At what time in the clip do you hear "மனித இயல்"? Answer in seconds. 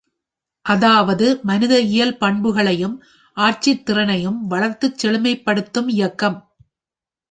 1.43-2.17